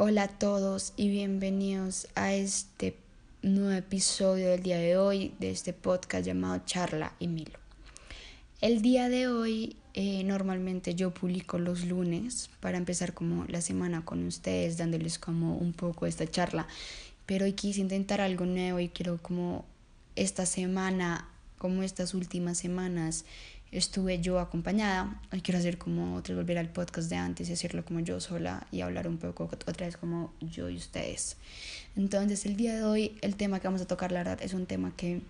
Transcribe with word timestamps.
Hola 0.00 0.22
a 0.22 0.28
todos 0.28 0.92
y 0.96 1.08
bienvenidos 1.08 2.06
a 2.14 2.32
este 2.32 2.96
nuevo 3.42 3.72
episodio 3.72 4.50
del 4.50 4.62
día 4.62 4.78
de 4.78 4.96
hoy 4.96 5.34
de 5.40 5.50
este 5.50 5.72
podcast 5.72 6.24
llamado 6.24 6.62
Charla 6.64 7.14
y 7.18 7.26
Milo. 7.26 7.58
El 8.60 8.80
día 8.80 9.08
de 9.08 9.26
hoy 9.26 9.74
eh, 9.94 10.22
normalmente 10.22 10.94
yo 10.94 11.12
publico 11.12 11.58
los 11.58 11.84
lunes 11.84 12.48
para 12.60 12.78
empezar 12.78 13.12
como 13.12 13.44
la 13.48 13.60
semana 13.60 14.04
con 14.04 14.24
ustedes 14.24 14.76
dándoles 14.76 15.18
como 15.18 15.56
un 15.56 15.72
poco 15.72 16.06
esta 16.06 16.30
charla, 16.30 16.68
pero 17.26 17.46
hoy 17.46 17.54
quise 17.54 17.80
intentar 17.80 18.20
algo 18.20 18.46
nuevo 18.46 18.78
y 18.78 18.90
quiero 18.90 19.18
como 19.20 19.64
esta 20.14 20.46
semana, 20.46 21.28
como 21.58 21.82
estas 21.82 22.14
últimas 22.14 22.56
semanas, 22.56 23.24
estuve 23.72 24.20
yo 24.20 24.38
acompañada. 24.38 25.20
Hoy 25.32 25.40
quiero 25.40 25.58
hacer 25.58 25.78
como 25.78 26.16
otra 26.16 26.34
volver 26.34 26.58
al 26.58 26.70
podcast 26.70 27.10
de 27.10 27.16
antes 27.16 27.48
y 27.48 27.52
hacerlo 27.52 27.84
como 27.84 28.00
yo 28.00 28.20
sola 28.20 28.66
y 28.72 28.80
hablar 28.80 29.08
un 29.08 29.18
poco 29.18 29.44
otra 29.44 29.86
vez 29.86 29.96
como 29.96 30.32
yo 30.40 30.70
y 30.70 30.76
ustedes. 30.76 31.36
Entonces, 31.96 32.46
el 32.46 32.56
día 32.56 32.74
de 32.74 32.84
hoy, 32.84 33.18
el 33.20 33.36
tema 33.36 33.60
que 33.60 33.68
vamos 33.68 33.82
a 33.82 33.86
tocar, 33.86 34.12
la 34.12 34.20
verdad, 34.20 34.38
es 34.42 34.54
un 34.54 34.66
tema 34.66 34.92
que 34.96 35.20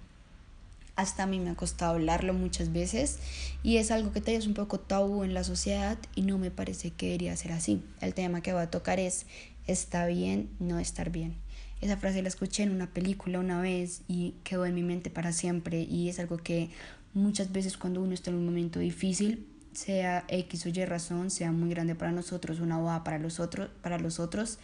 hasta 0.95 1.23
a 1.23 1.27
mí 1.27 1.39
me 1.39 1.51
ha 1.51 1.55
costado 1.55 1.93
hablarlo 1.93 2.35
muchas 2.35 2.73
veces 2.73 3.19
y 3.63 3.77
es 3.77 3.93
algo 3.93 4.13
que 4.13 4.23
es 4.35 4.47
un 4.49 4.55
poco 4.55 4.81
tabú 4.81 5.23
en 5.23 5.33
la 5.33 5.45
sociedad 5.45 5.97
y 6.17 6.23
no 6.23 6.39
me 6.39 6.51
parece 6.51 6.91
que 6.91 7.07
debería 7.07 7.37
ser 7.37 7.53
así. 7.53 7.83
El 8.01 8.15
tema 8.15 8.43
que 8.43 8.53
voy 8.53 8.63
a 8.63 8.71
tocar 8.71 8.99
es 8.99 9.27
está 9.69 10.07
bien 10.07 10.51
no 10.59 10.81
estar 10.81 11.11
bien. 11.11 11.37
Esa 11.81 11.97
frase 11.97 12.23
la 12.23 12.29
escuché 12.29 12.65
en 12.65 12.73
una 12.73 12.93
película 12.93 13.39
una 13.39 13.61
vez 13.61 14.03
y 14.09 14.35
quedó 14.43 14.67
en 14.67 14.75
mi 14.75 14.83
mente 14.83 15.11
para 15.11 15.33
siempre 15.33 15.83
y 15.83 16.09
es 16.09 16.19
algo 16.19 16.39
que 16.39 16.71
Muchas 17.19 17.51
veces 17.51 17.77
cuando 17.77 18.01
uno 18.01 18.15
está 18.15 18.31
en 18.31 18.37
un 18.37 18.47
momento 18.47 18.79
difícil, 18.79 19.45
sea 19.73 20.25
X 20.29 20.67
o 20.67 20.69
Y 20.69 20.85
razón, 20.85 21.33
sea 21.33 21.51
muy 21.51 21.69
grande 21.69 21.97
para 21.97 22.13
nosotros, 22.13 22.61
una 22.61 22.79
boda 22.79 23.03
para 23.03 23.19
los 23.19 23.41
otros, 23.41 23.71
para 23.83 23.99
los 23.99 24.21
otros, 24.21 24.61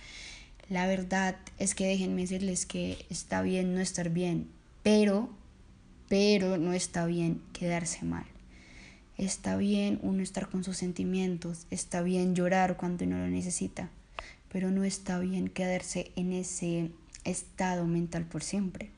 la 0.69 0.87
verdad 0.87 1.35
es 1.59 1.75
que 1.75 1.85
déjenme 1.85 2.21
decirles 2.21 2.65
que 2.65 3.05
está 3.11 3.43
bien 3.43 3.75
no 3.75 3.81
estar 3.81 4.09
bien, 4.11 4.47
pero, 4.85 5.31
pero 6.09 6.57
no 6.57 6.73
está 6.75 7.07
bien 7.07 7.43
quedarse 7.53 8.05
mal. 8.05 8.25
Está 9.19 9.57
bien 9.57 9.99
uno 10.03 10.23
estar 10.23 10.49
con 10.49 10.63
sus 10.63 10.77
sentimientos, 10.77 11.67
está 11.73 12.03
bien 12.03 12.37
llorar 12.37 12.77
cuando 12.77 13.05
uno 13.05 13.19
lo 13.19 13.27
necesita, 13.27 13.91
pero 14.53 14.71
no 14.71 14.85
está 14.85 15.19
bien 15.19 15.49
quedarse 15.49 16.13
en 16.15 16.33
ese 16.33 16.93
estado 17.25 17.85
mental 17.85 18.27
por 18.27 18.45
siempre. 18.45 18.94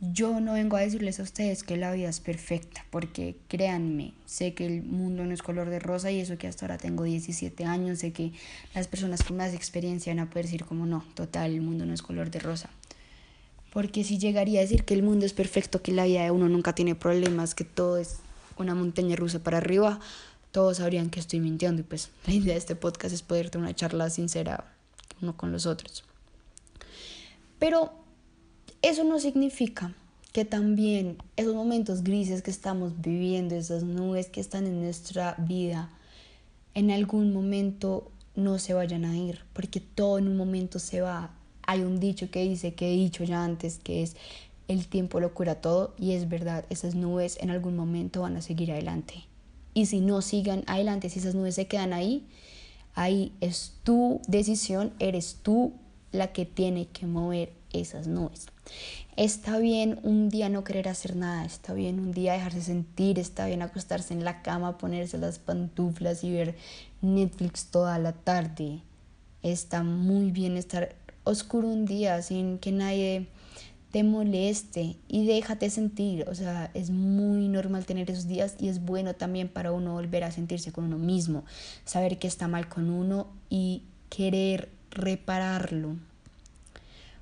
Yo 0.00 0.40
no 0.40 0.52
vengo 0.52 0.76
a 0.76 0.80
decirles 0.80 1.20
a 1.20 1.22
ustedes 1.22 1.62
que 1.62 1.78
la 1.78 1.90
vida 1.90 2.10
es 2.10 2.20
perfecta, 2.20 2.84
porque 2.90 3.34
créanme, 3.48 4.12
sé 4.26 4.52
que 4.52 4.66
el 4.66 4.82
mundo 4.82 5.24
no 5.24 5.32
es 5.32 5.42
color 5.42 5.70
de 5.70 5.78
rosa 5.78 6.10
y 6.10 6.20
eso 6.20 6.36
que 6.36 6.46
hasta 6.46 6.66
ahora 6.66 6.76
tengo 6.76 7.04
17 7.04 7.64
años, 7.64 8.00
sé 8.00 8.12
que 8.12 8.32
las 8.74 8.88
personas 8.88 9.22
con 9.22 9.38
más 9.38 9.54
experiencia 9.54 10.12
van 10.12 10.20
a 10.20 10.28
poder 10.28 10.44
decir 10.44 10.66
como 10.66 10.84
no, 10.84 11.02
total, 11.14 11.52
el 11.52 11.62
mundo 11.62 11.86
no 11.86 11.94
es 11.94 12.02
color 12.02 12.30
de 12.30 12.40
rosa. 12.40 12.68
Porque 13.72 14.04
si 14.04 14.18
llegaría 14.18 14.60
a 14.60 14.62
decir 14.62 14.84
que 14.84 14.92
el 14.92 15.02
mundo 15.02 15.24
es 15.24 15.32
perfecto, 15.32 15.80
que 15.80 15.92
la 15.92 16.04
vida 16.04 16.24
de 16.24 16.30
uno 16.30 16.48
nunca 16.50 16.74
tiene 16.74 16.94
problemas, 16.94 17.54
que 17.54 17.64
todo 17.64 17.96
es 17.96 18.16
una 18.58 18.74
montaña 18.74 19.16
rusa 19.16 19.38
para 19.38 19.58
arriba, 19.58 19.98
todos 20.52 20.76
sabrían 20.76 21.08
que 21.08 21.20
estoy 21.20 21.40
mintiendo 21.40 21.80
y 21.80 21.84
pues 21.84 22.10
la 22.26 22.34
idea 22.34 22.52
de 22.52 22.58
este 22.58 22.76
podcast 22.76 23.14
es 23.14 23.22
poder 23.22 23.48
tener 23.48 23.64
una 23.64 23.74
charla 23.74 24.10
sincera 24.10 24.74
uno 25.22 25.36
con 25.38 25.52
los 25.52 25.64
otros. 25.64 26.04
Pero 27.58 28.05
eso 28.88 29.02
no 29.02 29.18
significa 29.18 29.94
que 30.32 30.44
también 30.44 31.16
esos 31.36 31.54
momentos 31.54 32.04
grises 32.04 32.42
que 32.42 32.50
estamos 32.50 33.00
viviendo, 33.00 33.56
esas 33.56 33.82
nubes 33.82 34.28
que 34.28 34.40
están 34.40 34.66
en 34.66 34.80
nuestra 34.80 35.34
vida, 35.38 35.90
en 36.74 36.90
algún 36.90 37.32
momento 37.32 38.10
no 38.36 38.58
se 38.58 38.74
vayan 38.74 39.04
a 39.04 39.16
ir, 39.16 39.40
porque 39.54 39.80
todo 39.80 40.18
en 40.18 40.28
un 40.28 40.36
momento 40.36 40.78
se 40.78 41.00
va. 41.00 41.34
Hay 41.66 41.80
un 41.80 41.98
dicho 41.98 42.30
que 42.30 42.44
dice, 42.44 42.74
que 42.74 42.92
he 42.92 42.96
dicho 42.96 43.24
ya 43.24 43.42
antes, 43.42 43.78
que 43.78 44.02
es 44.02 44.14
el 44.68 44.86
tiempo 44.86 45.18
lo 45.18 45.34
cura 45.34 45.56
todo 45.56 45.94
y 45.98 46.12
es 46.12 46.28
verdad, 46.28 46.64
esas 46.70 46.94
nubes 46.94 47.38
en 47.40 47.50
algún 47.50 47.76
momento 47.76 48.22
van 48.22 48.36
a 48.36 48.42
seguir 48.42 48.70
adelante. 48.70 49.24
Y 49.74 49.86
si 49.86 50.00
no 50.00 50.22
sigan 50.22 50.62
adelante, 50.66 51.10
si 51.10 51.18
esas 51.18 51.34
nubes 51.34 51.56
se 51.56 51.66
quedan 51.66 51.92
ahí, 51.92 52.24
ahí 52.94 53.32
es 53.40 53.74
tu 53.82 54.20
decisión, 54.28 54.92
eres 55.00 55.38
tú 55.42 55.72
la 56.12 56.32
que 56.32 56.46
tiene 56.46 56.86
que 56.86 57.06
mover 57.06 57.52
esas 57.72 58.06
nubes. 58.06 58.46
Está 59.16 59.58
bien 59.58 59.98
un 60.02 60.28
día 60.28 60.48
no 60.48 60.64
querer 60.64 60.88
hacer 60.88 61.16
nada, 61.16 61.44
está 61.44 61.72
bien 61.72 62.00
un 62.00 62.12
día 62.12 62.34
dejarse 62.34 62.62
sentir, 62.62 63.18
está 63.18 63.46
bien 63.46 63.62
acostarse 63.62 64.12
en 64.12 64.24
la 64.24 64.42
cama, 64.42 64.78
ponerse 64.78 65.18
las 65.18 65.38
pantuflas 65.38 66.22
y 66.24 66.32
ver 66.32 66.54
Netflix 67.00 67.66
toda 67.66 67.98
la 67.98 68.12
tarde. 68.12 68.82
Está 69.42 69.82
muy 69.82 70.30
bien 70.30 70.56
estar 70.56 70.94
oscuro 71.24 71.68
un 71.68 71.86
día 71.86 72.20
sin 72.22 72.58
que 72.58 72.72
nadie 72.72 73.26
te 73.90 74.02
moleste 74.02 74.96
y 75.08 75.26
déjate 75.26 75.70
sentir. 75.70 76.28
O 76.28 76.34
sea, 76.34 76.70
es 76.74 76.90
muy 76.90 77.48
normal 77.48 77.86
tener 77.86 78.10
esos 78.10 78.28
días 78.28 78.56
y 78.58 78.68
es 78.68 78.84
bueno 78.84 79.14
también 79.14 79.48
para 79.48 79.72
uno 79.72 79.94
volver 79.94 80.24
a 80.24 80.30
sentirse 80.30 80.72
con 80.72 80.84
uno 80.84 80.98
mismo, 80.98 81.44
saber 81.86 82.18
que 82.18 82.28
está 82.28 82.48
mal 82.48 82.68
con 82.68 82.90
uno 82.90 83.28
y 83.48 83.84
querer 84.10 84.75
repararlo. 84.90 85.96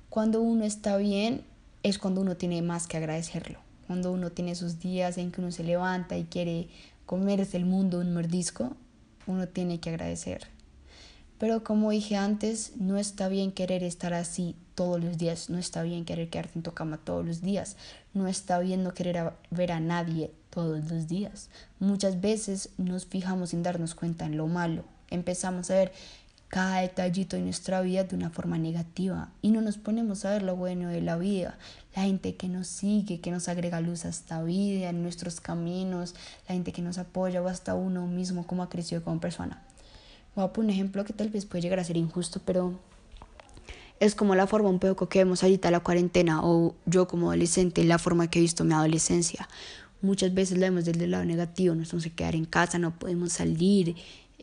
Cuando 0.09 0.41
uno 0.41 0.63
está 0.63 0.97
bien 0.97 1.43
es 1.83 1.99
cuando 1.99 2.21
uno 2.21 2.35
tiene 2.35 2.61
más 2.61 2.87
que 2.87 2.97
agradecerlo. 2.97 3.59
Cuando 3.87 4.11
uno 4.11 4.31
tiene 4.31 4.51
esos 4.51 4.79
días 4.79 5.17
en 5.17 5.31
que 5.31 5.41
uno 5.41 5.51
se 5.51 5.63
levanta 5.63 6.17
y 6.17 6.23
quiere 6.23 6.69
comerse 7.05 7.57
el 7.57 7.65
mundo 7.65 7.99
un 7.99 8.13
mordisco, 8.13 8.75
uno 9.27 9.47
tiene 9.47 9.79
que 9.79 9.89
agradecer. 9.89 10.47
Pero 11.37 11.63
como 11.63 11.91
dije 11.91 12.15
antes, 12.15 12.73
no 12.77 12.97
está 12.97 13.27
bien 13.27 13.51
querer 13.51 13.83
estar 13.83 14.13
así 14.13 14.55
todos 14.73 15.03
los 15.03 15.17
días, 15.17 15.49
no 15.49 15.57
está 15.57 15.83
bien 15.83 16.05
querer 16.05 16.29
quedarte 16.29 16.53
en 16.55 16.63
tu 16.63 16.73
cama 16.73 16.97
todos 16.97 17.25
los 17.25 17.41
días, 17.41 17.75
no 18.13 18.27
está 18.27 18.59
bien 18.59 18.83
no 18.83 18.93
querer 18.93 19.33
ver 19.51 19.71
a 19.71 19.79
nadie 19.79 20.31
todos 20.49 20.89
los 20.89 21.07
días. 21.07 21.49
Muchas 21.79 22.21
veces 22.21 22.69
nos 22.77 23.05
fijamos 23.05 23.49
sin 23.49 23.63
darnos 23.63 23.95
cuenta 23.95 24.25
en 24.25 24.37
lo 24.37 24.47
malo. 24.47 24.83
Empezamos 25.09 25.69
a 25.69 25.75
ver 25.75 25.91
cada 26.55 26.79
detallito 26.79 27.35
de 27.35 27.41
nuestra 27.41 27.81
vida 27.81 28.05
de 28.05 28.15
una 28.15 28.29
forma 28.29 28.57
negativa 28.57 29.27
y 29.41 29.51
no 29.51 29.59
nos 29.59 29.77
ponemos 29.77 30.23
a 30.23 30.31
ver 30.31 30.41
lo 30.41 30.55
bueno 30.55 30.87
de 30.87 31.01
la 31.01 31.17
vida, 31.17 31.57
la 31.93 32.03
gente 32.03 32.37
que 32.37 32.47
nos 32.47 32.67
sigue, 32.67 33.19
que 33.19 33.29
nos 33.29 33.49
agrega 33.49 33.81
luz 33.81 34.05
a 34.05 34.07
esta 34.07 34.41
vida, 34.41 34.89
en 34.89 35.03
nuestros 35.03 35.41
caminos, 35.41 36.15
la 36.47 36.55
gente 36.55 36.71
que 36.71 36.81
nos 36.81 36.97
apoya 36.97 37.41
o 37.41 37.49
hasta 37.49 37.75
uno 37.75 38.07
mismo 38.07 38.47
como 38.47 38.63
ha 38.63 38.69
crecido 38.69 39.03
como 39.03 39.19
persona. 39.19 39.61
Voy 40.33 40.45
a 40.45 40.53
poner 40.53 40.69
un 40.69 40.73
ejemplo 40.75 41.03
que 41.03 41.11
tal 41.11 41.27
vez 41.27 41.45
puede 41.45 41.61
llegar 41.61 41.81
a 41.81 41.83
ser 41.83 41.97
injusto, 41.97 42.39
pero 42.45 42.79
es 43.99 44.15
como 44.15 44.33
la 44.33 44.47
forma 44.47 44.69
un 44.69 44.79
poco 44.79 45.09
que 45.09 45.19
vemos 45.19 45.43
ahorita 45.43 45.69
la 45.71 45.81
cuarentena 45.81 46.39
o 46.41 46.73
yo 46.85 47.05
como 47.05 47.31
adolescente, 47.31 47.83
la 47.83 47.99
forma 47.99 48.29
que 48.29 48.39
he 48.39 48.41
visto 48.41 48.63
mi 48.63 48.73
adolescencia. 48.73 49.49
Muchas 50.01 50.33
veces 50.33 50.57
la 50.57 50.67
vemos 50.67 50.85
desde 50.85 51.03
el 51.03 51.11
lado 51.11 51.25
negativo, 51.25 51.75
nos 51.75 51.91
vamos 51.91 52.05
a 52.05 52.09
quedar 52.11 52.35
en 52.35 52.45
casa, 52.45 52.79
no 52.79 52.97
podemos 52.97 53.33
salir, 53.33 53.95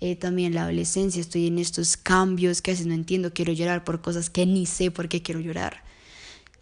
eh, 0.03 0.17
también 0.17 0.53
la 0.53 0.63
adolescencia, 0.63 1.21
estoy 1.21 1.47
en 1.47 1.61
estos 1.61 1.97
cambios 1.97 2.61
que 2.61 2.73
a 2.73 2.75
veces 2.75 2.87
no 2.89 2.95
entiendo, 2.95 3.33
quiero 3.33 3.53
llorar 3.53 3.85
por 3.85 4.01
cosas 4.03 4.31
que 4.31 4.45
ni 4.47 4.67
sé 4.67 4.91
por 4.91 5.09
qué 5.09 5.23
quiero 5.23 5.39
llorar. 5.39 5.85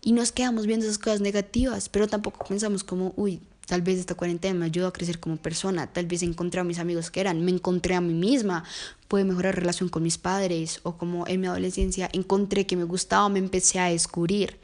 Y 0.03 0.13
nos 0.13 0.31
quedamos 0.31 0.67
viendo 0.67 0.85
esas 0.85 0.99
cosas 0.99 1.23
negativas, 1.23 1.89
pero 1.89 2.07
tampoco 2.07 2.45
pensamos 2.47 2.85
como, 2.85 3.15
uy, 3.17 3.41
tal 3.65 3.81
vez 3.81 3.99
esta 3.99 4.15
cuarentena 4.15 4.59
me 4.59 4.67
ayudó 4.67 4.89
a 4.89 4.93
crecer 4.93 5.21
como 5.21 5.39
persona, 5.39 5.87
tal 5.87 6.05
vez 6.05 6.23
encontré 6.23 6.61
a 6.61 6.65
mis 6.65 6.79
amigos 6.79 7.11
que 7.11 7.21
eran, 7.21 7.43
me 7.43 7.51
encontré 7.51 7.95
a 7.95 8.03
mí 8.03 8.13
misma, 8.13 8.63
pude 9.09 9.25
mejorar 9.25 9.57
relación 9.57 9.89
con 9.89 10.03
mis 10.03 10.19
padres, 10.19 10.81
o 10.83 10.99
como 10.99 11.27
en 11.27 11.41
mi 11.41 11.47
adolescencia 11.47 12.11
encontré 12.13 12.67
que 12.67 12.77
me 12.77 12.85
gustaba, 12.85 13.31
me 13.31 13.39
empecé 13.39 13.79
a 13.79 13.87
descubrir. 13.87 14.59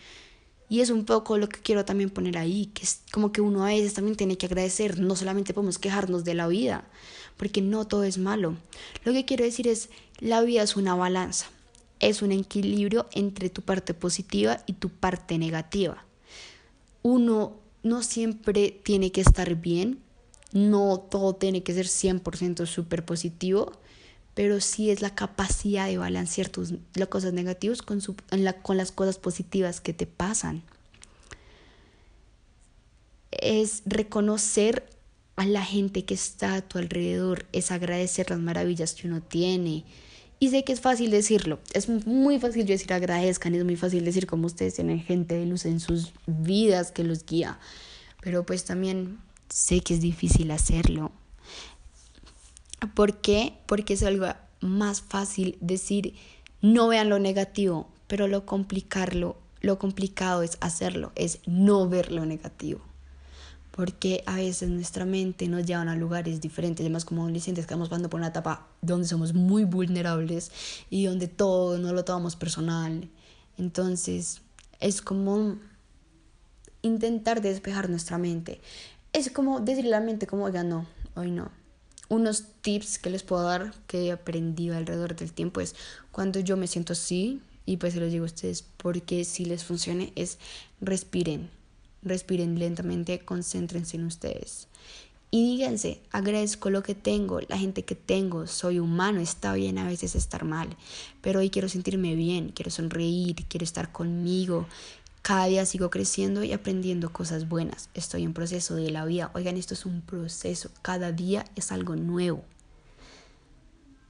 Y 0.69 0.81
es 0.81 0.91
un 0.91 1.05
poco 1.05 1.39
lo 1.39 1.49
que 1.49 1.61
quiero 1.61 1.85
también 1.85 2.11
poner 2.11 2.39
ahí, 2.39 2.67
que 2.67 2.83
es 2.83 3.03
como 3.13 3.31
que 3.31 3.41
uno 3.41 3.65
a 3.65 3.69
veces 3.69 3.95
también 3.95 4.17
tiene 4.17 4.37
que 4.37 4.47
agradecer, 4.47 4.99
no 4.99 5.15
solamente 5.15 5.55
podemos 5.55 5.79
quejarnos 5.79 6.25
de 6.25 6.35
la 6.35 6.49
vida, 6.49 6.85
porque 7.37 7.63
no 7.63 7.87
todo 7.87 8.03
es 8.03 8.19
malo. 8.19 8.57
Lo 9.05 9.13
que 9.13 9.25
quiero 9.25 9.45
decir 9.45 9.69
es, 9.69 9.89
la 10.19 10.43
vida 10.43 10.63
es 10.63 10.77
una 10.77 10.97
balanza, 10.97 11.47
es 12.01 12.21
un 12.21 12.33
equilibrio 12.33 13.07
entre 13.13 13.49
tu 13.49 13.63
parte 13.63 13.95
positiva 13.95 14.63
y 14.67 14.75
tu 14.75 14.89
parte 14.89 15.39
negativa. 15.39 16.05
Uno 17.03 17.55
no 17.85 18.03
siempre 18.03 18.71
tiene 18.83 19.13
que 19.13 19.21
estar 19.21 19.55
bien, 19.55 20.01
no 20.53 20.99
todo 20.99 21.35
tiene 21.37 21.63
que 21.63 21.75
ser 21.75 21.87
100% 21.87 22.67
súper 22.67 23.05
positivo, 23.05 23.73
pero 24.37 24.61
sí 24.61 24.91
es 24.91 25.01
la 25.01 25.15
capacidad 25.15 25.87
de 25.87 25.97
balancear 25.97 26.51
tus 26.51 26.75
las 26.95 27.09
cosas 27.09 27.33
negativas 27.33 27.81
con, 27.81 28.03
con 28.03 28.77
las 28.77 28.93
cosas 28.93 29.17
positivas 29.17 29.81
que 29.81 29.95
te 29.95 30.07
pasan. 30.07 30.63
Es 33.31 33.83
reconocer 33.87 34.87
a 35.37 35.47
la 35.47 35.65
gente 35.65 36.05
que 36.05 36.13
está 36.13 36.57
a 36.57 36.61
tu 36.61 36.77
alrededor, 36.77 37.47
es 37.53 37.71
agradecer 37.71 38.29
las 38.29 38.39
maravillas 38.39 38.93
que 38.93 39.09
uno 39.09 39.23
tiene. 39.23 39.87
Y 40.39 40.51
sé 40.51 40.65
que 40.65 40.75
es 40.75 40.83
fácil 40.83 41.11
decirlo, 41.11 41.59
es 41.73 41.89
muy 41.89 42.39
fácil 42.39 42.67
decir 42.67 42.93
agradezcan, 42.93 43.55
es 43.55 43.65
muy 43.65 43.77
fácil 43.77 44.05
decir 44.05 44.27
como 44.27 44.49
ustedes 44.49 44.75
tienen 44.75 45.01
gente 45.01 45.35
de 45.35 45.47
luz 45.47 45.65
en 45.65 45.81
sus 45.81 46.13
vidas 46.27 46.91
que 46.91 47.05
los 47.05 47.25
guía, 47.25 47.59
pero 48.21 48.45
pues 48.45 48.67
también 48.67 49.19
sé 49.49 49.81
que 49.81 49.95
es 49.95 50.03
difícil 50.03 50.51
hacerlo. 50.51 51.11
¿Por 52.95 53.19
qué? 53.19 53.55
Porque 53.67 53.95
es 53.95 54.03
algo 54.03 54.27
más 54.61 55.01
fácil 55.01 55.57
decir 55.61 56.15
No 56.63 56.89
vean 56.89 57.09
lo 57.09 57.19
negativo, 57.19 57.89
pero 58.07 58.29
lo 58.29 58.47
complicarlo, 58.47 59.37
lo 59.61 59.79
complicado 59.79 60.43
es 60.43 60.59
hacerlo, 60.61 61.13
es 61.15 61.41
no 61.47 61.89
ver 61.89 62.13
lo 62.13 62.27
negativo. 62.27 62.81
Porque 63.71 64.23
a 64.27 64.37
veces 64.37 64.71
nuestra 64.71 65.05
mente 65.05 65.49
nos 65.49 65.67
lleva 65.67 65.83
a 65.83 65.97
lugares 65.97 66.41
diferentes, 66.41 66.83
además 66.83 67.05
como 67.05 67.23
adolescentes 67.23 67.65
estamos 67.65 67.89
pasando 67.89 68.09
por 68.09 68.21
una 68.21 68.29
etapa 68.29 68.67
donde 68.81 69.07
somos 69.07 69.35
muy 69.35 69.65
vulnerables 69.65 70.51
y 70.89 71.05
donde 71.05 71.29
todo 71.29 71.79
no 71.79 71.93
lo 71.93 72.05
tomamos 72.05 72.37
personal. 72.37 73.09
Entonces, 73.59 74.41
es 74.81 75.03
como 75.03 75.57
intentar 76.83 77.43
despejar 77.43 77.91
nuestra 77.91 78.17
mente. 78.17 78.61
Es 79.13 79.31
como 79.31 79.61
decirle 79.61 79.95
a 79.95 80.01
la 80.01 80.07
mente 80.07 80.27
como, 80.27 80.45
oiga, 80.45 80.63
no, 80.63 80.87
hoy 81.15 81.31
no. 81.31 81.51
Unos 82.09 82.45
tips 82.61 82.99
que 82.99 83.11
les 83.11 83.23
puedo 83.23 83.43
dar 83.43 83.75
que 83.87 84.07
he 84.07 84.13
aprendido 84.13 84.77
alrededor 84.77 85.17
del 85.17 85.33
tiempo 85.33 85.61
es 85.61 85.75
cuando 86.13 86.41
yo 86.41 86.57
me 86.57 86.67
siento 86.67 86.93
así, 86.93 87.41
y 87.67 87.79
pues 87.79 87.95
se 87.95 88.01
los 88.01 88.11
digo 88.11 88.25
a 88.25 88.27
ustedes 88.27 88.65
porque 88.77 89.25
si 89.25 89.45
les 89.45 89.65
funcione 89.65 90.13
es 90.15 90.39
respiren, 90.81 91.51
respiren 92.03 92.59
lentamente, 92.59 93.19
concéntrense 93.19 93.97
en 93.97 94.05
ustedes. 94.05 94.69
Y 95.33 95.57
díganse, 95.57 96.01
agradezco 96.13 96.71
lo 96.71 96.85
que 96.85 96.95
tengo, 96.95 97.41
la 97.49 97.59
gente 97.59 97.85
que 97.85 97.97
tengo, 97.97 98.47
soy 98.47 98.79
humano, 98.79 99.21
está 99.21 99.53
bien 99.55 99.77
a 99.77 99.87
veces 99.87 100.15
estar 100.15 100.45
mal, 100.45 100.77
pero 101.21 101.41
hoy 101.41 101.51
quiero 101.51 101.69
sentirme 101.69 102.15
bien, 102.15 102.53
quiero 102.55 102.71
sonreír, 102.71 103.45
quiero 103.49 103.65
estar 103.65 103.91
conmigo. 103.91 104.67
Cada 105.27 105.47
día 105.47 105.67
sigo 105.67 105.91
creciendo 105.91 106.45
y 106.45 106.53
aprendiendo 106.53 107.13
cosas 107.13 107.49
buenas. 107.49 107.91
Estoy 107.95 108.23
en 108.23 108.33
proceso 108.33 108.77
de 108.77 108.93
la 108.93 109.05
vida. 109.05 109.33
Oigan, 109.35 109.57
esto 109.57 109.75
es 109.75 109.85
un 109.85 110.01
proceso. 110.01 110.71
Cada 110.83 111.11
día 111.11 111.45
es 111.57 111.73
algo 111.73 111.97
nuevo. 111.97 112.45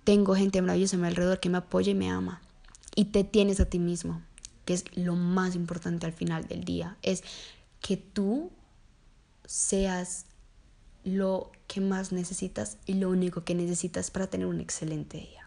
Tengo 0.05 0.35
gente 0.35 0.61
maravillosa 0.61 0.99
a 0.99 1.01
mi 1.01 1.07
alrededor 1.07 1.41
que 1.41 1.49
me 1.49 1.57
apoya 1.57 1.93
y 1.93 1.95
me 1.95 2.11
ama 2.11 2.43
y 2.95 3.07
te 3.07 3.25
tienes 3.25 3.61
a 3.61 3.65
ti 3.65 3.79
mismo, 3.79 4.21
que 4.67 4.75
es 4.75 4.85
lo 4.95 5.17
más 5.17 5.55
importante 5.55 6.05
al 6.05 6.13
final 6.13 6.49
del 6.49 6.65
día, 6.65 6.99
es 7.01 7.25
que 7.81 7.97
tú 7.97 8.51
seas 9.47 10.27
lo 11.03 11.51
que 11.67 11.81
más 11.81 12.13
necesitas 12.13 12.77
y 12.85 12.93
lo 12.93 13.09
único 13.09 13.43
que 13.43 13.55
necesitas 13.55 14.11
para 14.11 14.27
tener 14.27 14.47
un 14.47 14.61
excelente 14.61 15.17
día. 15.17 15.46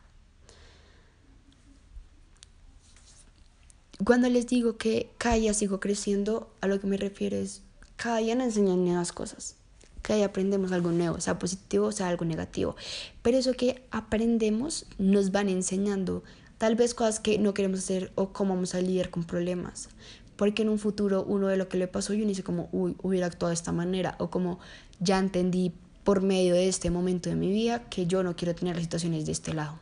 Cuando 4.04 4.30
les 4.30 4.48
digo 4.48 4.78
que 4.78 5.10
cada 5.18 5.36
día 5.36 5.54
sigo 5.54 5.80
creciendo, 5.80 6.50
a 6.62 6.68
lo 6.68 6.80
que 6.80 6.88
me 6.88 6.98
refiero 6.98 7.38
es 7.38 7.62
cada 7.96 8.18
día 8.18 8.36
nos 8.36 8.48
enseñan 8.48 8.86
nuevas 8.86 9.12
cosas. 9.12 9.56
Cada 10.02 10.18
día 10.18 10.28
aprendemos 10.28 10.72
algo 10.72 10.92
nuevo, 10.92 11.20
sea 11.20 11.38
positivo, 11.38 11.92
sea 11.92 12.08
algo 12.08 12.24
negativo. 12.24 12.76
Pero 13.22 13.38
eso 13.38 13.54
que 13.54 13.84
aprendemos 13.92 14.86
nos 14.98 15.32
van 15.32 15.50
enseñando 15.50 16.24
Tal 16.60 16.76
vez 16.76 16.94
cosas 16.94 17.22
que 17.22 17.40
no 17.40 17.54
queremos 17.54 17.80
hacer 17.80 18.12
o 18.16 18.34
cómo 18.34 18.54
vamos 18.54 18.76
a 18.76 18.82
lidiar 18.82 19.10
con 19.10 19.24
problemas. 19.24 19.88
Porque 20.36 20.64
en 20.64 20.70
un 20.70 20.78
futuro 20.78 21.24
uno 21.24 21.48
de 21.48 21.56
lo 21.56 21.70
que 21.70 21.78
le 21.78 21.88
pasó 21.88 22.14
yo 22.14 22.26
dice 22.28 22.44
como, 22.44 22.68
uy, 22.74 22.98
hubiera 23.02 23.28
actuado 23.28 23.52
de 23.52 23.54
esta 23.54 23.72
manera. 23.72 24.16
O 24.20 24.30
como, 24.30 24.60
ya 25.00 25.18
entendí 25.20 25.72
por 26.04 26.22
medio 26.22 26.54
de 26.56 26.68
este 26.68 26.92
momento 26.92 27.30
de 27.30 27.38
mi 27.38 27.50
vida 27.50 27.88
que 27.90 28.08
yo 28.08 28.24
no 28.24 28.36
quiero 28.36 28.56
tener 28.56 28.76
las 28.76 28.84
situaciones 28.84 29.26
de 29.26 29.32
este 29.32 29.54
lado. 29.54 29.80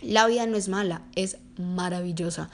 La 0.00 0.28
vida 0.28 0.46
no 0.46 0.56
es 0.56 0.68
mala, 0.68 1.02
es 1.16 1.38
maravillosa. 1.56 2.48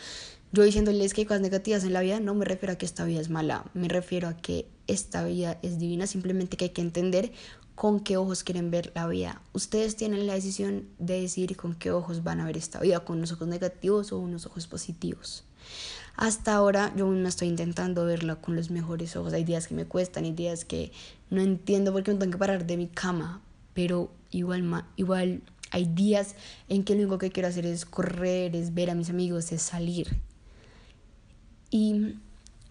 Yo 0.55 0.62
diciéndoles 0.62 1.15
que 1.15 1.23
hay 1.23 1.27
cosas 1.27 1.41
negativas 1.41 1.83
en 1.83 1.93
la 1.93 2.01
vida, 2.01 2.21
no 2.21 2.33
me 2.33 2.45
refiero 2.45 2.75
a 2.75 2.77
que 2.77 2.87
esta 2.87 3.05
vida 3.05 3.21
es 3.21 3.29
mala, 3.29 3.65
me 3.75 3.89
refiero 3.89 4.29
a 4.29 4.37
que 4.37 4.69
esta 4.87 5.25
vida 5.25 5.59
es 5.62 5.81
divina, 5.81 6.06
simplemente 6.06 6.56
que 6.56 6.67
hay 6.67 6.71
que 6.71 6.81
entender 6.81 7.33
con 7.75 7.99
qué 7.99 8.17
ojos 8.17 8.45
quieren 8.45 8.71
ver 8.71 8.93
la 8.95 9.09
vida. 9.09 9.43
Ustedes 9.53 9.97
tienen 9.97 10.29
la 10.29 10.35
decisión 10.35 10.87
de 11.01 11.23
decir 11.23 11.56
con 11.56 11.75
qué 11.75 11.91
ojos 11.91 12.23
van 12.23 12.39
a 12.39 12.47
ver 12.47 12.56
esta 12.56 12.79
vida, 12.79 13.01
con 13.01 13.19
unos 13.19 13.33
ojos 13.33 13.49
negativos 13.49 14.12
o 14.12 14.21
unos 14.21 14.47
ojos 14.47 14.69
positivos. 14.69 15.43
Hasta 16.15 16.55
ahora 16.55 16.93
yo 16.95 17.09
me 17.09 17.29
estoy 17.29 17.49
intentando 17.49 18.05
verla 18.05 18.37
con 18.37 18.55
los 18.55 18.71
mejores 18.71 19.17
ojos. 19.17 19.33
Hay 19.33 19.43
días 19.43 19.67
que 19.67 19.75
me 19.75 19.87
cuestan, 19.87 20.23
hay 20.23 20.35
días 20.35 20.65
que 20.65 20.93
no 21.31 21.41
entiendo 21.43 21.93
por 21.93 22.05
qué 22.05 22.12
me 22.12 22.19
tengo 22.21 22.31
que 22.31 22.39
parar 22.39 22.65
de 22.65 22.77
mi 22.77 22.87
cama, 22.87 23.43
pero 23.73 24.12
igual, 24.31 24.85
igual 24.95 25.43
hay 25.73 25.87
días 25.87 26.37
en 26.69 26.85
que 26.85 26.95
lo 26.95 27.01
único 27.01 27.19
que 27.19 27.33
quiero 27.33 27.49
hacer 27.49 27.67
es 27.67 27.85
correr, 27.85 28.55
es 28.55 28.73
ver 28.73 28.91
a 28.91 28.95
mis 28.95 29.11
amigos, 29.11 29.51
es 29.51 29.61
salir. 29.61 30.17
Y 31.76 32.15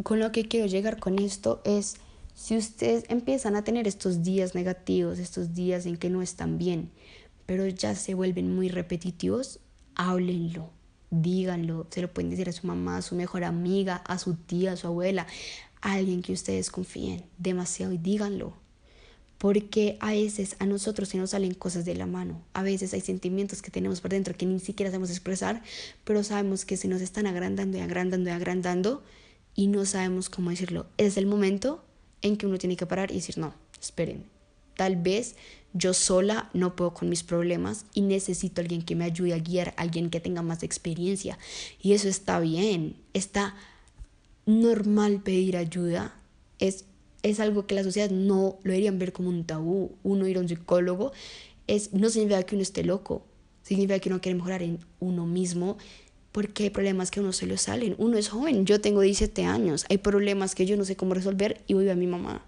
con 0.01 0.21
lo 0.21 0.31
que 0.31 0.47
quiero 0.47 0.65
llegar 0.65 0.97
con 0.97 1.19
esto 1.19 1.61
es 1.65 1.97
si 2.35 2.55
ustedes 2.55 3.03
empiezan 3.09 3.57
a 3.57 3.65
tener 3.65 3.85
estos 3.85 4.23
días 4.23 4.55
negativos, 4.55 5.19
estos 5.19 5.53
días 5.53 5.85
en 5.85 5.97
que 5.97 6.09
no 6.09 6.21
están 6.21 6.57
bien, 6.57 6.89
pero 7.45 7.67
ya 7.67 7.95
se 7.95 8.13
vuelven 8.13 8.55
muy 8.55 8.69
repetitivos, 8.69 9.59
háblenlo, 9.95 10.69
díganlo, 11.11 11.85
se 11.89 12.01
lo 12.01 12.13
pueden 12.13 12.29
decir 12.29 12.47
a 12.47 12.53
su 12.53 12.65
mamá, 12.65 12.95
a 12.95 13.01
su 13.01 13.15
mejor 13.15 13.43
amiga, 13.43 13.97
a 14.07 14.17
su 14.17 14.35
tía, 14.35 14.71
a 14.71 14.77
su 14.77 14.87
abuela, 14.87 15.27
a 15.81 15.95
alguien 15.95 16.21
que 16.21 16.31
ustedes 16.31 16.71
confíen 16.71 17.25
demasiado 17.37 17.91
y 17.91 17.97
díganlo. 17.97 18.53
Porque 19.43 19.97
a 19.99 20.11
veces 20.11 20.55
a 20.59 20.65
nosotros 20.65 21.09
se 21.09 21.17
nos 21.17 21.31
salen 21.31 21.53
cosas 21.53 21.83
de 21.83 21.95
la 21.95 22.05
mano. 22.05 22.41
A 22.53 22.63
veces 22.63 22.93
hay 22.93 23.01
sentimientos 23.01 23.61
que 23.61 23.71
tenemos 23.71 23.99
por 23.99 24.11
dentro 24.11 24.37
que 24.37 24.45
ni 24.45 24.57
siquiera 24.61 24.89
sabemos 24.89 25.09
expresar, 25.09 25.61
pero 26.05 26.23
sabemos 26.23 26.63
que 26.63 26.77
se 26.77 26.87
nos 26.87 27.01
están 27.01 27.27
agrandando 27.27 27.77
y 27.77 27.81
agrandando 27.81 28.29
y 28.29 28.31
agrandando 28.31 29.03
y 29.53 29.67
no 29.67 29.83
sabemos 29.83 30.29
cómo 30.29 30.49
decirlo. 30.49 30.85
Es 30.97 31.17
el 31.17 31.25
momento 31.25 31.83
en 32.21 32.37
que 32.37 32.47
uno 32.47 32.57
tiene 32.57 32.77
que 32.77 32.85
parar 32.85 33.11
y 33.11 33.15
decir, 33.15 33.37
no, 33.37 33.53
esperen, 33.81 34.23
tal 34.77 34.95
vez 34.95 35.35
yo 35.73 35.93
sola 35.93 36.49
no 36.53 36.77
puedo 36.77 36.93
con 36.93 37.09
mis 37.09 37.23
problemas 37.23 37.85
y 37.93 37.99
necesito 37.99 38.61
alguien 38.61 38.81
que 38.81 38.95
me 38.95 39.03
ayude 39.03 39.33
a 39.33 39.39
guiar, 39.39 39.73
alguien 39.75 40.09
que 40.09 40.21
tenga 40.21 40.41
más 40.41 40.63
experiencia. 40.63 41.37
Y 41.81 41.91
eso 41.91 42.07
está 42.07 42.39
bien, 42.39 42.95
está 43.11 43.55
normal 44.45 45.21
pedir 45.21 45.57
ayuda, 45.57 46.15
es, 46.59 46.85
es 47.23 47.39
algo 47.39 47.65
que 47.65 47.73
la 47.73 47.83
sociedad 47.83 48.11
no 48.11 48.59
lo 48.63 48.71
deberían 48.71 48.99
ver 48.99 49.13
como 49.13 49.29
un 49.29 49.45
tabú. 49.45 49.93
Uno 50.03 50.27
ir 50.27 50.37
a 50.37 50.41
un 50.41 50.49
psicólogo 50.49 51.13
es, 51.67 51.93
no 51.93 52.09
significa 52.09 52.43
que 52.43 52.55
uno 52.55 52.61
esté 52.61 52.83
loco, 52.83 53.25
significa 53.63 53.97
que 53.99 54.09
uno 54.09 54.21
quiere 54.21 54.35
mejorar 54.35 54.61
en 54.61 54.79
uno 54.99 55.25
mismo 55.25 55.77
porque 56.33 56.63
hay 56.63 56.69
problemas 56.69 57.11
que 57.11 57.19
a 57.19 57.23
uno 57.23 57.31
se 57.31 57.47
le 57.47 57.57
salen. 57.57 57.95
Uno 57.97 58.17
es 58.17 58.27
joven, 58.27 58.65
yo 58.65 58.81
tengo 58.81 59.01
17 59.01 59.45
años, 59.45 59.85
hay 59.89 59.99
problemas 59.99 60.53
que 60.53 60.65
yo 60.65 60.75
no 60.75 60.83
sé 60.83 60.95
cómo 60.95 61.13
resolver 61.13 61.61
y 61.65 61.75
voy 61.75 61.89
a 61.89 61.95
mi 61.95 62.07
mamá. 62.07 62.43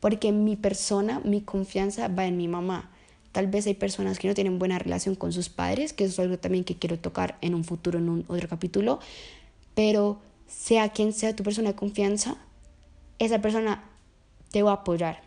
Porque 0.00 0.32
mi 0.32 0.56
persona, 0.56 1.20
mi 1.24 1.40
confianza 1.40 2.08
va 2.08 2.26
en 2.26 2.36
mi 2.36 2.48
mamá. 2.48 2.90
Tal 3.32 3.46
vez 3.46 3.66
hay 3.66 3.74
personas 3.74 4.18
que 4.18 4.28
no 4.28 4.34
tienen 4.34 4.58
buena 4.58 4.78
relación 4.78 5.14
con 5.14 5.32
sus 5.32 5.48
padres, 5.48 5.92
que 5.92 6.04
eso 6.04 6.14
es 6.14 6.18
algo 6.18 6.38
también 6.38 6.64
que 6.64 6.76
quiero 6.76 6.98
tocar 6.98 7.38
en 7.40 7.54
un 7.54 7.64
futuro, 7.64 7.98
en 7.98 8.08
un 8.08 8.24
otro 8.28 8.48
capítulo. 8.48 8.98
Pero 9.74 10.20
sea 10.48 10.90
quien 10.90 11.12
sea 11.12 11.34
tu 11.36 11.44
persona 11.44 11.70
de 11.70 11.76
confianza, 11.76 12.36
esa 13.20 13.40
persona 13.40 13.89
te 14.50 14.62
va 14.62 14.70
a 14.72 14.74
apoyar. 14.74 15.22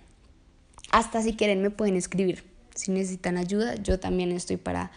Hasta 0.91 1.21
si 1.21 1.35
quieren 1.35 1.61
me 1.61 1.69
pueden 1.69 1.95
escribir. 1.95 2.43
Si 2.75 2.91
necesitan 2.91 3.37
ayuda, 3.37 3.75
yo 3.75 3.99
también 3.99 4.31
estoy 4.31 4.57
para 4.57 4.91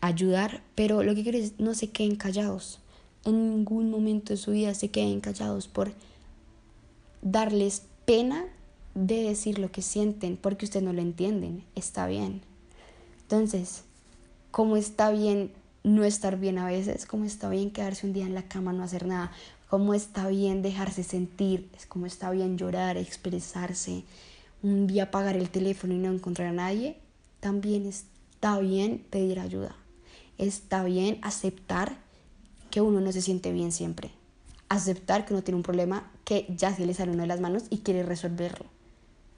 ayudar, 0.00 0.62
pero 0.74 1.02
lo 1.02 1.14
que 1.14 1.22
quiero 1.22 1.38
es 1.38 1.58
no 1.58 1.74
se 1.74 1.90
queden 1.90 2.16
callados. 2.16 2.80
En 3.24 3.50
ningún 3.50 3.90
momento 3.90 4.32
de 4.32 4.36
su 4.36 4.52
vida 4.52 4.74
se 4.74 4.90
queden 4.90 5.20
callados 5.20 5.68
por 5.68 5.92
darles 7.22 7.82
pena 8.04 8.46
de 8.94 9.22
decir 9.22 9.58
lo 9.58 9.70
que 9.70 9.82
sienten 9.82 10.36
porque 10.36 10.64
ustedes 10.64 10.84
no 10.84 10.92
lo 10.92 11.02
entienden. 11.02 11.64
Está 11.74 12.06
bien. 12.06 12.42
Entonces, 13.22 13.84
como 14.50 14.76
está 14.76 15.10
bien 15.10 15.52
no 15.84 16.04
estar 16.04 16.38
bien 16.38 16.58
a 16.58 16.66
veces, 16.66 17.06
como 17.06 17.24
está 17.24 17.48
bien 17.48 17.70
quedarse 17.70 18.06
un 18.06 18.12
día 18.12 18.26
en 18.26 18.34
la 18.34 18.42
cama, 18.42 18.72
no 18.72 18.82
hacer 18.82 19.06
nada, 19.06 19.32
como 19.68 19.94
está 19.94 20.28
bien 20.28 20.62
dejarse 20.62 21.02
sentir, 21.02 21.68
es 21.76 21.86
como 21.86 22.06
está 22.06 22.30
bien 22.30 22.58
llorar, 22.58 22.96
expresarse, 22.96 24.04
un 24.62 24.86
día 24.86 25.04
apagar 25.04 25.36
el 25.36 25.50
teléfono 25.50 25.94
y 25.94 25.98
no 25.98 26.12
encontrar 26.12 26.48
a 26.48 26.52
nadie, 26.52 26.96
también 27.40 27.86
está 27.86 28.58
bien 28.58 29.04
pedir 29.10 29.40
ayuda 29.40 29.76
está 30.38 30.84
bien 30.84 31.18
aceptar 31.22 31.96
que 32.70 32.80
uno 32.80 33.00
no 33.00 33.12
se 33.12 33.20
siente 33.20 33.52
bien 33.52 33.72
siempre. 33.72 34.10
Aceptar 34.68 35.26
que 35.26 35.34
uno 35.34 35.42
tiene 35.42 35.56
un 35.56 35.62
problema 35.62 36.10
que 36.24 36.46
ya 36.48 36.74
se 36.74 36.86
le 36.86 36.94
sale 36.94 37.12
uno 37.12 37.22
de 37.22 37.28
las 37.28 37.40
manos 37.40 37.64
y 37.70 37.78
quiere 37.78 38.02
resolverlo. 38.02 38.66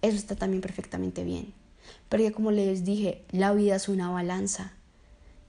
Eso 0.02 0.16
está 0.16 0.36
también 0.36 0.60
perfectamente 0.60 1.24
bien. 1.24 1.52
Porque 2.08 2.32
como 2.32 2.50
les 2.50 2.84
dije, 2.84 3.24
la 3.30 3.52
vida 3.52 3.76
es 3.76 3.88
una 3.88 4.10
balanza. 4.10 4.72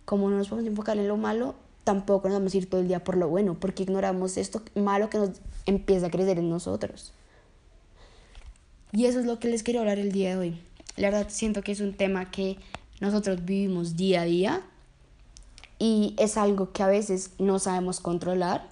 Como 0.06 0.30
no 0.30 0.38
nos 0.38 0.50
podemos 0.50 0.70
enfocar 0.70 0.98
en 0.98 1.08
lo 1.08 1.18
malo, 1.18 1.56
tampoco 1.84 2.28
nos 2.28 2.38
vamos 2.40 2.54
a 2.54 2.58
ir 2.58 2.70
todo 2.70 2.82
el 2.82 2.88
día 2.88 3.04
por 3.04 3.18
lo 3.18 3.28
bueno, 3.28 3.60
porque 3.60 3.84
ignoramos 3.84 4.38
esto 4.38 4.62
malo 4.76 5.10
que 5.10 5.18
nos 5.18 5.30
empieza 5.66 6.08
a 6.08 6.12
crecer 6.12 6.40
en 6.40 6.50
nosotros. 6.50 7.14
Y 8.92 9.06
eso 9.06 9.20
es 9.20 9.26
lo 9.26 9.40
que 9.40 9.48
les 9.48 9.64
quiero 9.64 9.80
hablar 9.80 10.00
el 10.00 10.12
día 10.12 10.32
de 10.32 10.38
hoy. 10.38 10.60
La 10.98 11.10
verdad 11.10 11.28
siento 11.30 11.62
que 11.62 11.72
es 11.72 11.80
un 11.80 11.94
tema 11.94 12.30
que 12.30 12.58
nosotros 13.00 13.46
vivimos 13.46 13.96
día 13.96 14.22
a 14.22 14.26
día 14.26 14.62
y 15.80 16.16
es 16.20 16.38
algo 16.38 16.72
que 16.74 16.84
a 16.84 16.88
veces 16.88 17.32
no 17.40 17.58
sabemos 17.58 18.00
controlar 18.00 18.68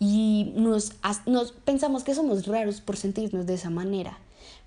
y 0.00 0.52
nos, 0.56 0.94
nos 1.26 1.52
pensamos 1.52 2.02
que 2.04 2.14
somos 2.14 2.46
raros 2.46 2.80
por 2.80 2.96
sentirnos 2.96 3.46
de 3.46 3.54
esa 3.54 3.70
manera, 3.70 4.18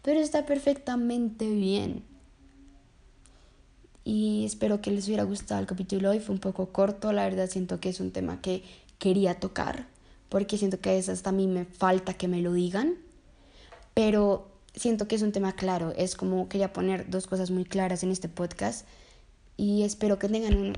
pero 0.01 0.19
está 0.19 0.45
perfectamente 0.45 1.49
bien. 1.49 2.03
Y 4.07 4.45
espero 4.45 4.79
que 4.79 4.89
les 4.89 5.05
hubiera 5.07 5.23
gustado 5.23 5.59
el 5.59 5.67
capítulo 5.67 6.11
hoy. 6.11 6.21
Fue 6.21 6.33
un 6.33 6.39
poco 6.39 6.71
corto, 6.71 7.11
la 7.11 7.25
verdad 7.25 7.49
siento 7.49 7.81
que 7.81 7.89
es 7.89 7.99
un 7.99 8.11
tema 8.11 8.41
que 8.41 8.63
quería 8.99 9.37
tocar 9.37 9.85
porque 10.29 10.57
siento 10.57 10.79
que 10.79 10.91
a 10.91 10.93
veces 10.93 11.09
hasta 11.09 11.31
a 11.31 11.33
mí 11.33 11.45
me 11.45 11.65
falta 11.65 12.13
que 12.13 12.29
me 12.29 12.41
lo 12.41 12.53
digan, 12.53 12.95
pero 13.93 14.47
siento 14.73 15.09
que 15.09 15.15
es 15.15 15.23
un 15.23 15.33
tema 15.33 15.57
claro, 15.57 15.93
es 15.97 16.15
como 16.15 16.47
quería 16.47 16.71
poner 16.71 17.09
dos 17.09 17.27
cosas 17.27 17.51
muy 17.51 17.65
claras 17.65 18.01
en 18.03 18.11
este 18.11 18.29
podcast 18.29 18.87
y 19.57 19.83
espero 19.83 20.17
que 20.19 20.29
tengan 20.29 20.55
un 20.55 20.73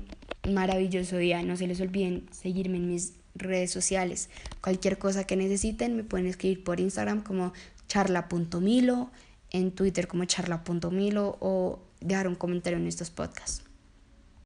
maravilloso 0.52 1.16
día. 1.16 1.40
No 1.44 1.56
se 1.56 1.68
les 1.68 1.80
olviden 1.80 2.26
seguirme 2.32 2.78
en 2.78 2.88
mis 2.88 3.12
redes 3.36 3.70
sociales. 3.70 4.28
Cualquier 4.60 4.98
cosa 4.98 5.22
que 5.22 5.36
necesiten 5.36 5.94
me 5.94 6.02
pueden 6.02 6.26
escribir 6.26 6.64
por 6.64 6.80
Instagram 6.80 7.22
como 7.22 7.52
charla.milo, 7.86 9.12
en 9.50 9.70
Twitter 9.70 10.08
como 10.08 10.24
charla.milo 10.24 11.36
o 11.40 11.78
dejar 12.00 12.28
un 12.28 12.34
comentario 12.34 12.78
en 12.78 12.86
estos 12.86 13.10
podcasts. 13.10 13.69